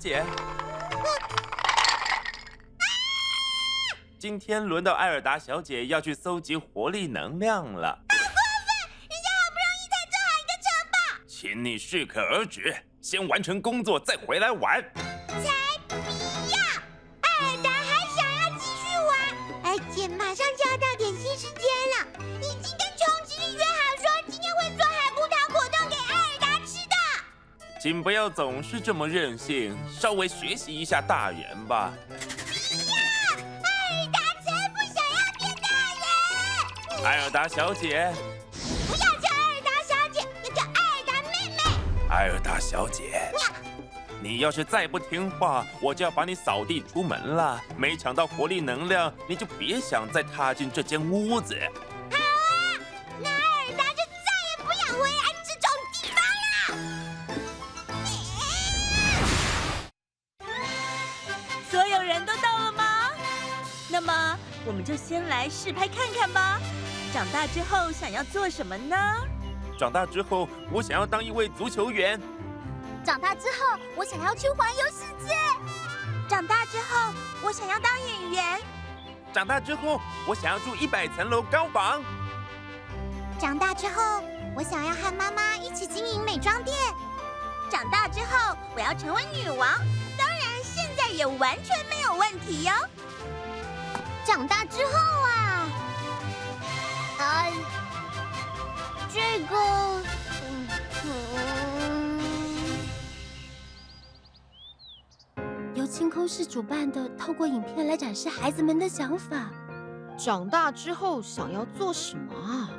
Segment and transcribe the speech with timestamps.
[0.00, 0.24] 姐，
[4.18, 7.88] 今天轮到艾尔达小姐要去搜集活力能量了。
[8.08, 8.40] 好过分
[9.02, 10.96] 人家好不容易才做好一个城堡。
[11.28, 14.82] 请你适可而止，先完成工作再回来玩。
[27.80, 31.94] 请不要总是这么任性，稍微学习一下大人吧。
[33.64, 35.66] 艾尔达才不想要变大
[36.98, 37.06] 人！
[37.06, 38.12] 艾尔达小姐，
[38.86, 41.56] 不要叫艾尔达小姐，要叫艾尔达妹妹。
[42.10, 43.32] 艾尔达小姐，
[44.22, 47.58] 你要是再不听话，我就要把你扫地出门了。
[47.78, 51.58] 没抢到活力能量，你就别想再踏进这间屋子。
[65.10, 66.60] 先来试拍看看吧。
[67.12, 68.96] 长大之后想要做什么呢？
[69.76, 72.20] 长大之后，我想要当一位足球员。
[73.04, 75.34] 长大之后，我想要去环游世界。
[76.28, 77.12] 长大之后，
[77.42, 78.60] 我想要当演员。
[79.32, 82.00] 长大之后，我想要住一百层楼高房。
[83.36, 84.22] 长大之后，
[84.54, 86.76] 我想要和妈妈一起经营美妆店。
[87.68, 89.68] 长大之后，我要成为女王，
[90.16, 92.72] 当然现在也完全没有问题哟。
[94.32, 94.92] 长大之后
[95.26, 95.66] 啊，
[97.18, 97.46] 啊，
[99.12, 99.56] 这个，
[100.46, 100.68] 嗯
[105.34, 105.42] 嗯，
[105.74, 109.50] 由清空室主办的，透过影片来展示孩子们的想法。
[110.16, 112.70] 长大之后想要做什么啊？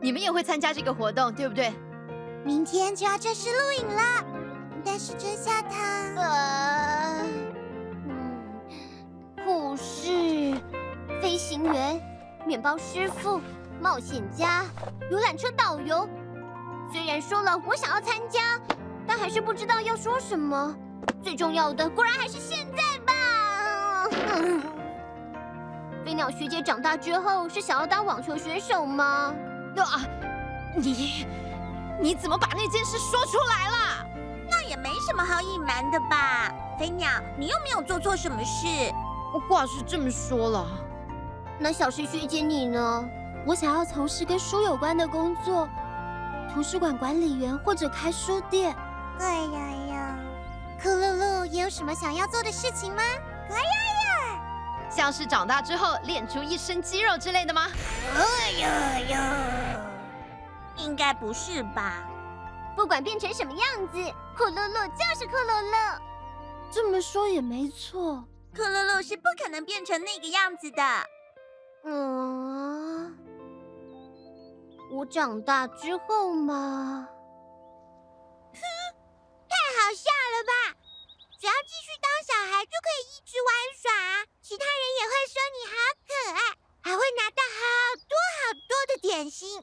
[0.00, 1.74] 你们也会参加这个活动，对不对？
[2.44, 4.24] 明天就要正式录影了，
[4.84, 5.74] 但是真夏他，
[6.16, 6.99] 呃，
[11.30, 12.02] 飞行员、
[12.44, 13.40] 面包师傅、
[13.80, 14.64] 冒险家、
[15.12, 16.08] 游览车导游。
[16.92, 18.58] 虽然说了我想要参加，
[19.06, 20.74] 但还是不知道要说什么。
[21.22, 24.08] 最重要的果然还是现在吧。
[24.10, 24.60] 嗯，
[26.04, 29.32] 飞鸟学姐长大之后是想要当网球选手吗？
[29.76, 30.02] 啊，
[30.74, 31.28] 你
[32.00, 34.04] 你怎么把那件事说出来了？
[34.50, 36.52] 那也没什么好隐瞒的吧？
[36.76, 38.66] 飞鸟，你又没有做错什么事。
[39.48, 40.66] 话是这么说了，
[41.62, 43.08] 那小石学姐你呢？
[43.46, 45.68] 我想要从事跟书有关的工作，
[46.50, 48.74] 图书馆管理员或者开书店。
[49.18, 49.60] 哎呀
[49.94, 50.18] 呀！
[50.82, 53.02] 酷露露也有什么想要做的事情吗？
[53.50, 54.90] 哎呀呀！
[54.90, 57.66] 像是长大之后练出一身肌肉之类的吗？
[58.16, 59.80] 哎呀呀！
[60.78, 62.02] 应该不是吧？
[62.74, 63.98] 不管变成什么样子，
[64.34, 66.02] 酷露露就是酷露露。
[66.70, 68.24] 这么说也没错。
[68.56, 70.82] 酷露露是不可能变成那个样子的。
[71.84, 73.16] 嗯，
[74.92, 77.08] 我长大之后嘛，
[78.52, 78.60] 哼，
[79.48, 80.76] 太好笑了吧？
[81.40, 83.48] 只要继续当小孩，就可以一直玩
[83.80, 83.90] 耍，
[84.42, 85.72] 其他人也会说你好
[86.06, 86.40] 可爱，
[86.82, 87.60] 还会拿到好
[88.08, 89.62] 多好多的点心。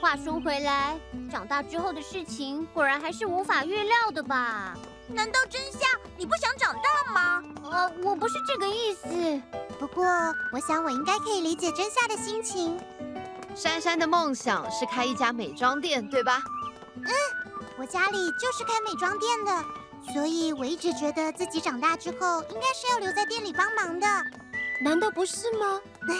[0.00, 0.98] 话说回来，
[1.30, 4.74] 长大之后的事情果然还是无法预料的吧？
[5.08, 5.82] 难道真相
[6.16, 7.42] 你不想长大吗？
[7.64, 9.06] 呃，我不是这个意思。
[9.80, 10.04] 不过，
[10.52, 12.78] 我想我应该可以理解真夏的心情。
[13.54, 16.42] 珊珊的梦想是开一家美妆店，对吧？
[16.96, 17.10] 嗯，
[17.78, 19.64] 我家里就是开美妆店的，
[20.12, 24.06] 所以我一直觉得自己长大之后应该是要留在店里帮忙的。
[24.84, 25.80] 难道不是吗？
[26.02, 26.14] 哎，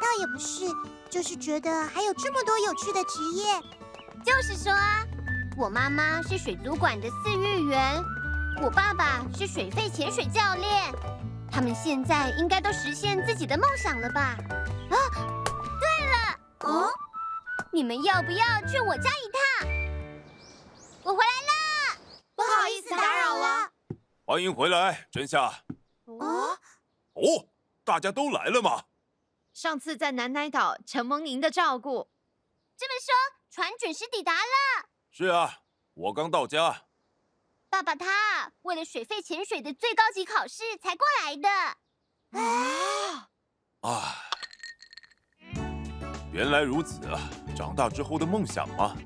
[0.00, 0.66] 倒也不是，
[1.08, 3.60] 就是觉得还有这么多有趣的职业。
[4.24, 5.04] 就是说啊，
[5.56, 8.02] 我妈妈是水族馆的饲育员，
[8.60, 10.92] 我爸爸是水肺潜水教练，
[11.54, 14.36] 他们现在应该都实现自己的梦想了吧？
[14.90, 14.96] 啊，
[15.78, 16.90] 对了，哦，
[17.72, 19.68] 你们要不要去我家一趟？
[21.04, 22.00] 我回来了，
[22.34, 23.70] 不好意思打扰了。
[24.26, 25.62] 欢迎回来，真夏。
[26.06, 26.58] 哦，
[27.12, 27.22] 哦，
[27.84, 28.86] 大家都来了吗？
[29.52, 32.10] 上次在南奶岛承蒙您的照顾。
[32.76, 33.14] 这么说，
[33.48, 34.88] 船准时抵达了。
[35.12, 35.60] 是啊，
[35.94, 36.86] 我刚到家。
[37.74, 38.06] 爸爸他
[38.62, 41.48] 为了水肺潜水的最高级考试才过来的。
[42.38, 43.28] 啊
[43.80, 44.14] 啊，
[46.32, 47.18] 原来如此啊！
[47.56, 48.96] 长大之后的梦想吗？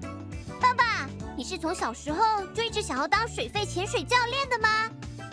[0.60, 4.90] 爸爸，你是从小时候就一直想要当水肺潜水教练的吗？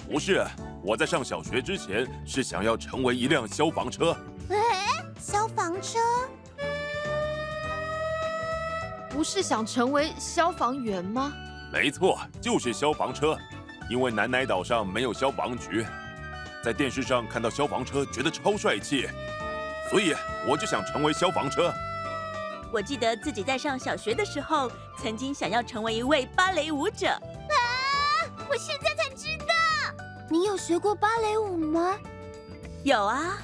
[0.09, 0.41] 不是，
[0.81, 4.15] 我在上小学之前是想要成为一辆消防车。
[4.49, 4.88] 哎，
[5.19, 5.99] 消防车？
[9.09, 11.33] 不是想成为消防员吗？
[11.71, 13.38] 没错，就是消防车。
[13.88, 15.85] 因为南奶岛上没有消防局，
[16.63, 19.07] 在电视上看到消防车，觉得超帅气，
[19.91, 20.15] 所以
[20.47, 21.71] 我就想成为消防车。
[22.71, 27.07] 我记得自己在上小学的时候，曾经想要成为一位芭蕾舞者。
[27.07, 27.56] 啊！
[28.50, 29.53] 我现在才知道，
[30.29, 31.95] 你有学过芭蕾舞吗？
[32.83, 33.38] 有啊，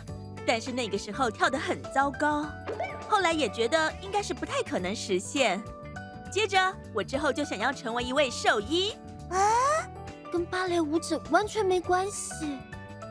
[0.45, 2.47] 但是那个时候跳得很糟糕。
[3.07, 5.61] 后来也觉得应该是不太可能实现。
[6.31, 6.57] 接着，
[6.93, 8.95] 我之后就想要成为一位兽医。
[9.29, 9.37] 啊，
[10.31, 12.57] 跟芭蕾舞者完全没关系。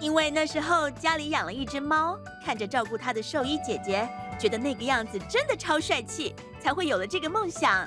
[0.01, 4.09] 因为那时候家里养了一只猫，看着照顾它的兽医姐姐，
[4.39, 7.87] 觉得那个样子真的超帅气，才会有了这个梦想。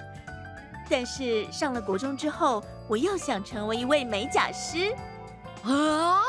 [0.87, 4.95] 但是上了国中之后，我又想成为一位美甲师。
[5.63, 6.21] 啊！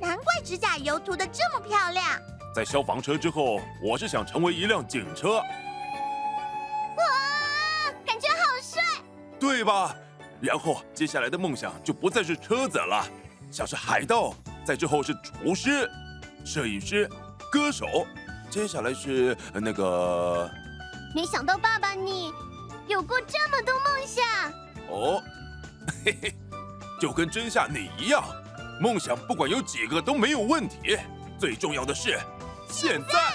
[0.00, 2.04] 难怪指甲油涂得这么漂亮。
[2.52, 5.40] 在消防车之后，我是想成为一辆警车。
[9.38, 9.94] 对吧？
[10.40, 13.06] 然后接下来的梦想就不再是车子了，
[13.50, 14.34] 像是海盗，
[14.64, 15.90] 再之后是厨师、
[16.44, 17.08] 摄影师、
[17.50, 17.86] 歌手，
[18.50, 20.50] 接下来是那个……
[21.14, 22.30] 没想到爸爸你
[22.88, 24.24] 有过这么多梦想
[24.90, 25.22] 哦，
[26.04, 26.34] 嘿嘿，
[27.00, 28.22] 就跟真夏你一样，
[28.80, 30.98] 梦想不管有几个都没有问题，
[31.38, 32.18] 最重要的是。
[32.68, 33.32] 现在，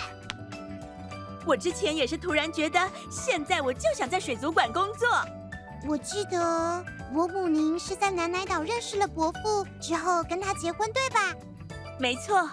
[1.46, 2.80] 我之前也是突然觉得，
[3.10, 5.07] 现在我就想在水族馆工作。
[5.87, 6.83] 我记得
[7.13, 11.33] 伯母您是在南奶岛认识了伯父之后跟他结婚，对吧？
[11.98, 12.48] 没错，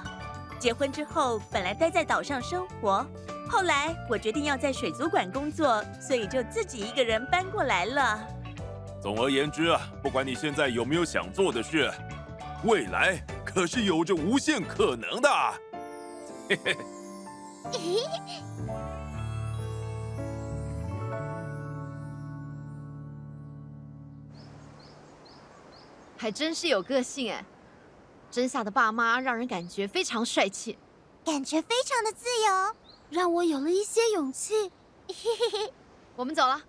[0.59, 3.07] 结婚之后本来待在岛上生活，
[3.49, 8.27] 后来我决定要在水族馆工作，所以就自己一个人搬过来了。
[9.03, 11.93] 总而言之啊，不管你现在有没有想做的事，
[12.65, 15.29] 未来可是有着无限可能的。
[16.49, 16.77] 嘿嘿，
[26.17, 27.45] 还真是有个性哎！
[28.31, 30.77] 真夏的爸妈让人感觉非常帅气，
[31.25, 32.77] 感觉非常的自由，
[33.11, 34.71] 让我有了一些勇气。
[35.09, 35.73] 嘿嘿嘿
[36.17, 36.61] 我们走了。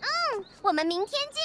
[0.00, 1.42] 嗯，我们明天见，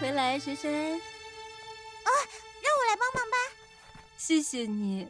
[0.00, 0.72] 回来，珊珊。
[0.72, 2.10] 啊，
[2.62, 3.36] 让我来帮忙吧。
[4.16, 5.08] 谢谢你。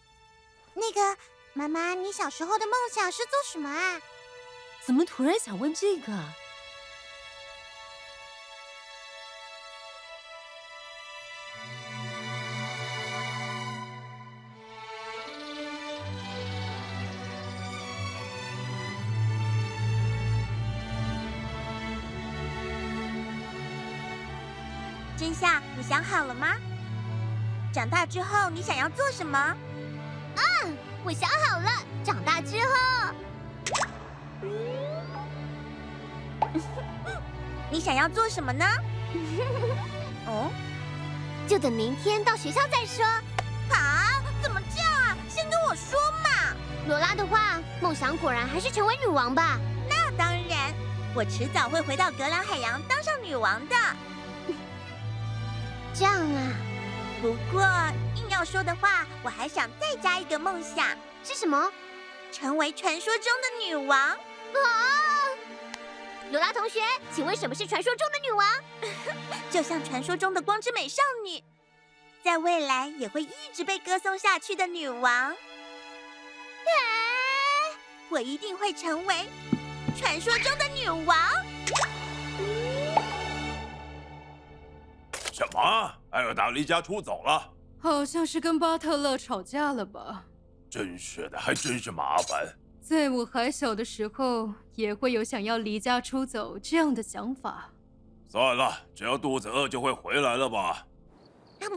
[0.75, 1.17] 那个，
[1.53, 4.01] 妈妈，你小时候的梦想是做什么啊？
[4.85, 6.13] 怎么突然想问这个？
[25.89, 26.49] 想好了吗？
[27.73, 29.57] 长大之后你想要做什么？
[30.37, 31.71] 嗯，我想好了。
[32.05, 33.15] 长大之后，
[37.71, 38.67] 你想要做什么呢？
[40.27, 40.51] 哦，
[41.47, 43.03] 就等明天到学校再说。
[43.75, 44.21] 啊？
[44.43, 45.17] 怎么这样啊？
[45.27, 46.29] 先跟我说嘛。
[46.87, 49.59] 罗拉的话，梦想果然还是成为女王吧？
[49.89, 50.75] 那当然，
[51.15, 53.75] 我迟早会回到格兰海洋当上女王的。
[55.99, 56.53] 这样啊。
[57.21, 57.61] 不过
[58.15, 61.73] 硬要说的话，我还想再加一个梦想，是什么？
[62.31, 63.99] 成为传说中的女王。
[63.99, 64.17] 啊！
[66.31, 66.81] 罗拉同学，
[67.13, 68.47] 请问什么是传说中的女王？
[69.51, 71.43] 就像传说中的光之美少女，
[72.23, 75.35] 在未来也会一直被歌颂下去的女王。
[78.11, 79.29] 我一定会成为
[79.99, 81.19] 传说中的女王。
[85.39, 85.95] 什么？
[86.11, 87.53] 艾尔达离家出走了？
[87.79, 90.25] 好像是跟巴特勒吵架了吧？
[90.69, 92.45] 真是的，还真是麻烦。
[92.81, 97.71] 在我还小的时候，也会有想要离家出走这样的想法。
[98.27, 100.85] 算了，只要肚子饿就会回来了吧。
[101.61, 101.69] 好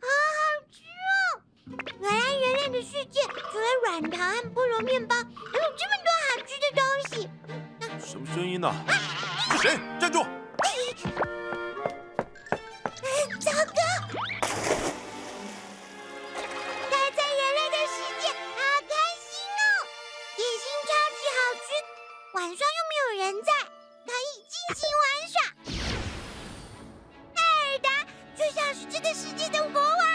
[0.00, 5.28] 好吃哦原来人类的世界除了软糖和菠萝面包，还有
[5.76, 7.28] 这么多好吃的东西。
[8.04, 8.70] 什么声音呢？
[9.52, 9.78] 是谁？
[9.98, 10.22] 站住！
[13.40, 13.80] 糟糕！
[16.90, 19.64] 待在人类的世界，好开心哦！
[20.36, 21.66] 野心超级好吃，
[22.34, 23.50] 晚上又没有人在，
[24.06, 25.34] 可以尽情玩耍。
[27.34, 27.38] 艾
[27.72, 27.88] 尔达
[28.36, 30.11] 就像是这个世界的国王。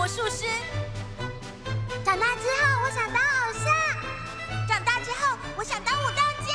[0.00, 0.46] 魔术师。
[2.02, 3.64] 长大之后，我想当偶像。
[4.66, 6.54] 长大之后，我想当舞蹈家。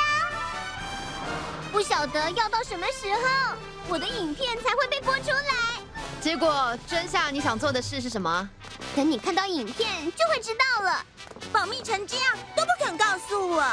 [1.72, 3.56] 不晓得要到什么时候，
[3.88, 5.80] 我的影片才会被播出来。
[6.20, 8.50] 结果，真相，你想做的事是什么？
[8.96, 11.06] 等你看到影片就会知道了。
[11.54, 13.64] 保密成这样都不肯告诉我。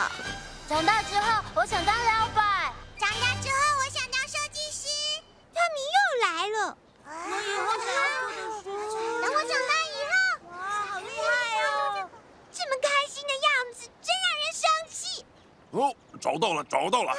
[0.68, 2.74] 长大之后，我想当老板。
[3.00, 4.86] 长大之后，我想当设计师。
[5.54, 6.76] 他们又来了。
[7.06, 8.21] 我以后想
[9.46, 10.12] 长大以后，
[10.50, 10.56] 哇，
[10.86, 11.30] 好厉害
[11.64, 12.10] 哦！
[12.52, 15.24] 这么开心的样子，真让人生气。
[15.70, 17.12] 哦，找到了，找到了！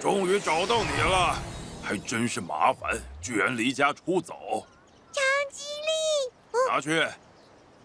[0.00, 1.36] 终于找到你了，
[1.82, 4.66] 还真是麻烦，居然离家出走。
[5.12, 5.20] 超
[5.50, 7.06] 吉利，拿去，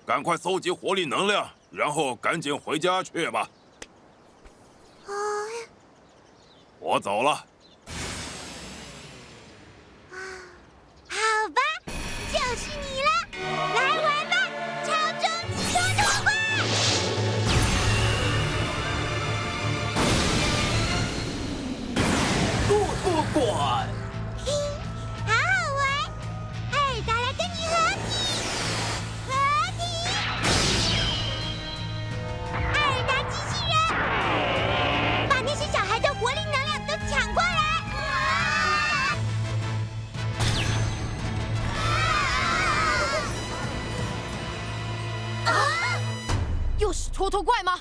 [0.05, 3.49] 赶快搜集活力能量，然后赶紧回家去吧。
[5.07, 5.13] 哦，
[6.79, 7.45] 我走了。
[47.33, 47.79] 作怪吗？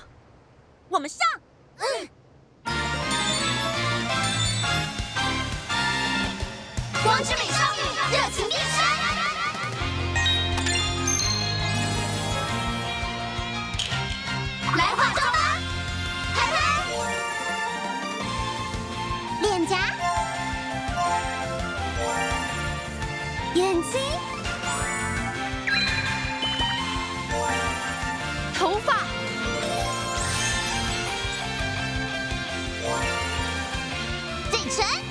[34.73, 35.02] 神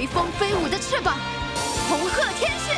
[0.00, 1.14] 随风飞舞的翅膀，
[1.86, 2.72] 红鹤天使，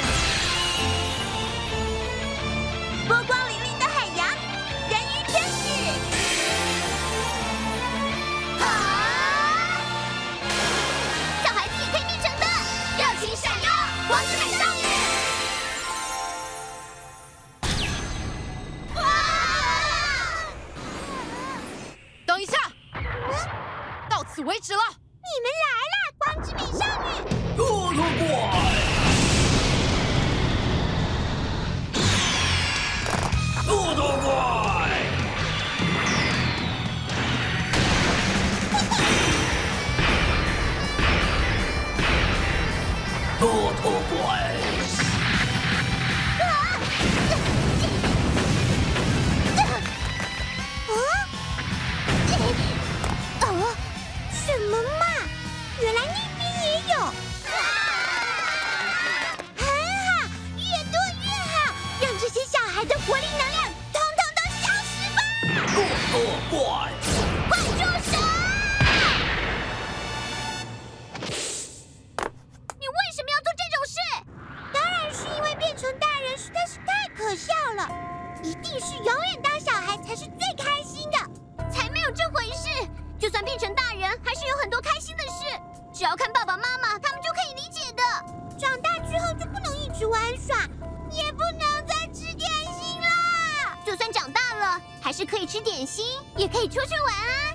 [95.12, 96.06] 还是可以吃点心，
[96.38, 97.54] 也可以出去玩啊。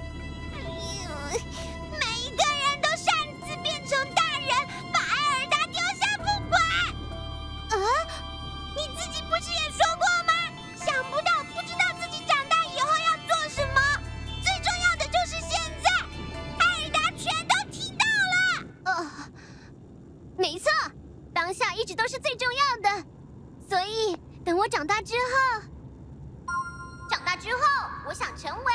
[0.53, 0.59] 哎
[1.01, 1.39] 呦，
[1.89, 4.49] 每一个人都擅自变成大人，
[4.93, 6.61] 把艾尔达丢下不管。
[7.71, 7.75] 啊，
[8.75, 10.33] 你自己不是也说过吗？
[10.85, 13.81] 想不到，不知道自己长大以后要做什么。
[14.43, 15.89] 最重要的就是现在，
[16.59, 18.67] 艾尔达全都听到了。
[18.83, 19.31] 呃，
[20.37, 20.69] 没错，
[21.33, 23.03] 当下一直都是最重要的。
[23.67, 24.15] 所以，
[24.45, 25.63] 等我长大之后，
[27.39, 27.61] 之后，
[28.07, 28.73] 我想成为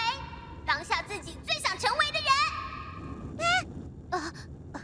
[0.64, 2.30] 当下自己最想成为的人。
[4.10, 4.16] 啊，
[4.72, 4.74] 啊！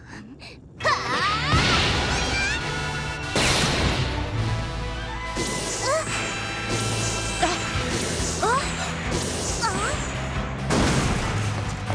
[8.42, 8.46] 啊！
[9.62, 9.66] 啊！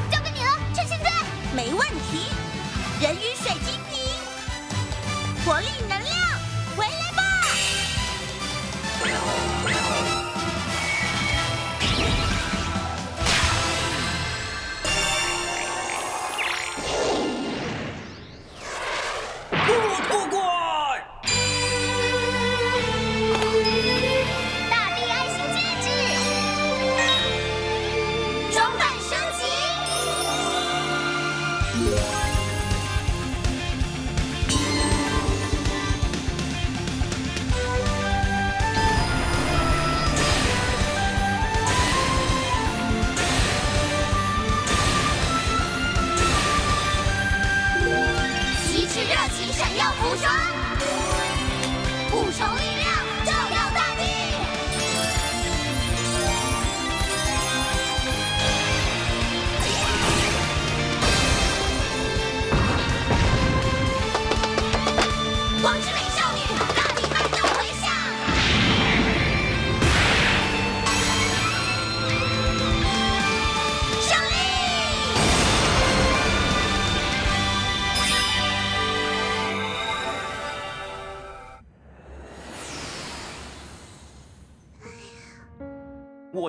[0.09, 1.09] 交给你了，趁现在。
[1.53, 2.31] 没问题。
[3.01, 3.99] 人鱼水晶瓶，
[5.45, 5.99] 活力能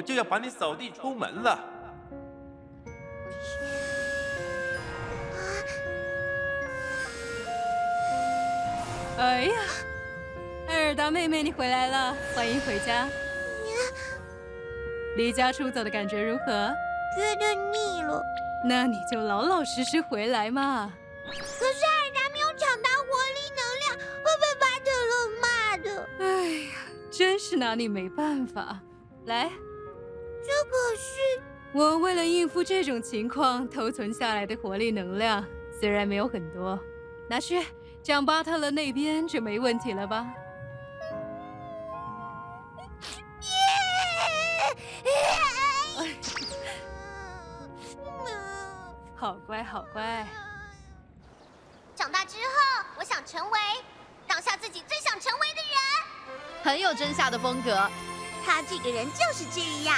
[0.04, 1.58] 就要把你扫地出门了。
[9.16, 9.54] 哎呀，
[10.68, 13.08] 艾尔达妹妹，你回来了，欢迎回家。
[15.16, 16.74] 离家出走的感觉如何？
[17.16, 18.20] 觉得腻了。
[18.66, 20.92] 那你就老老实实回来嘛。
[21.26, 25.88] 可是艾尔达没有抢到活力能量，会被巴特勒骂的。
[26.18, 26.24] 哎
[26.70, 26.74] 呀，
[27.10, 28.80] 真是拿你没办法。
[29.26, 29.52] 来，这
[30.74, 31.40] 可是
[31.72, 35.46] 我为了应付这种情况偷存下来的活力能量，
[35.80, 36.76] 虽然没有很多，
[37.28, 37.64] 拿去
[38.02, 40.26] 讲巴特勒那边就没问题了吧？
[49.14, 50.26] 好乖，好乖。
[51.94, 53.58] 长大之后，我想成为
[54.26, 55.78] 当下自己最想成为的人。
[56.64, 57.88] 很有真夏的风格。
[58.44, 59.96] 他这个人就是这样。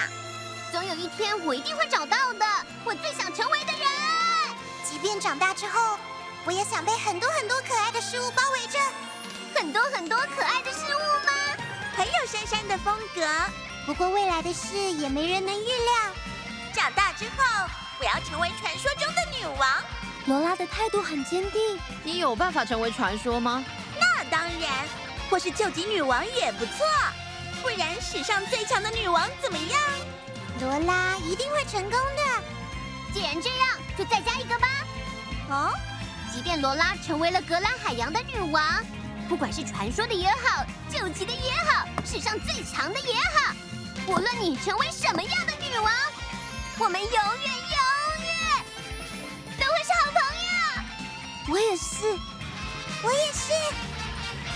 [0.72, 2.46] 总有一天我一定会找到的，
[2.84, 3.80] 我最想成为的人。
[4.84, 5.98] 即便长大之后，
[6.44, 8.78] 我也想被很多很多可爱的事物包围着。
[9.54, 11.32] 很多很多可爱的事物吗？
[11.96, 13.26] 很有珊珊的风格。
[13.86, 16.12] 不过未来的事也没人能预料。
[16.74, 19.68] 长大之后，我要成为传说中的女王。
[20.26, 21.80] 罗拉的态度很坚定。
[22.02, 23.64] 你有办法成为传说吗？
[23.98, 24.86] 那当然，
[25.30, 26.84] 或是救急女王也不错。
[27.62, 29.80] 不然史上最强的女王怎么样？
[30.60, 32.42] 罗拉一定会成功的。
[33.12, 34.66] 既然这样，就再加一个吧。
[35.48, 35.72] 哦，
[36.32, 38.84] 即便罗拉成为了格兰海洋的女王，
[39.28, 43.54] 不管是传说的也好，救急的也好，史上最强的也好，
[44.06, 45.92] 无论你成为什么样的女王，
[46.78, 47.22] 我们永远永
[48.24, 48.34] 远
[49.58, 50.50] 都会是好朋友。
[51.48, 52.18] 我也是，
[53.02, 53.52] 我也是。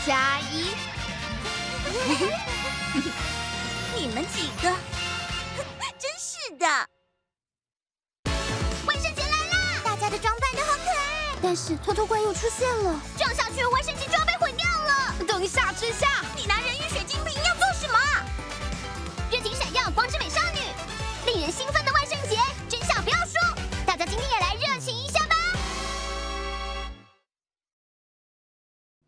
[0.07, 0.53] 加一。
[3.95, 4.75] 你们几个，
[6.61, 6.67] 的。
[8.87, 11.39] 万圣节来啦大家的装扮都好可爱。
[11.43, 13.01] 但是偷偷怪又出现了。
[13.17, 15.15] 这样下去万圣节就要被毁掉了。
[15.27, 16.70] 等一下之下你拿人